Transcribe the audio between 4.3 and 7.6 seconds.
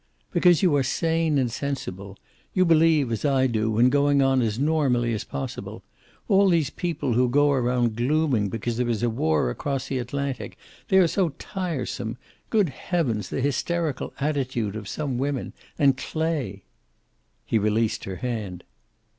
as normally as possible. All these people who go